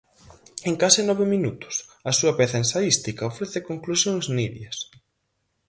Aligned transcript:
En 0.69 0.75
case 0.81 1.01
nove 1.09 1.25
minutos, 1.33 1.75
a 2.09 2.11
súa 2.19 2.33
peza 2.39 2.61
ensaística 2.63 3.29
ofrece 3.31 3.59
conclusións 3.69 4.25
nidias. 4.37 4.77